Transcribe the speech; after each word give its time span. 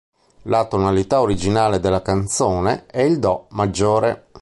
La 0.45 0.65
tonalità 0.65 1.21
originale 1.21 1.79
della 1.79 2.01
canzone 2.01 2.87
è 2.87 3.01
il 3.01 3.19
Do 3.19 3.45
Maggiore. 3.49 4.29